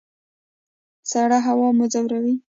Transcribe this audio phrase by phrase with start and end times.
[1.11, 2.35] سړه هوا مو ځوروي؟